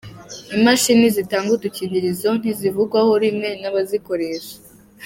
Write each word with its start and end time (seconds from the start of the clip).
Imashini 0.57 1.07
zitanga 1.15 1.49
udukingirizo 1.57 2.29
ntizivugwaho 2.39 3.11
rumwe 3.21 3.49
n’abazikoresha 3.61 4.55